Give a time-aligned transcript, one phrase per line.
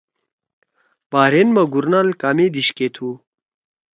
[1.11, 3.09] بحرین ما گُورنال کامے دیِش کے تُھو؟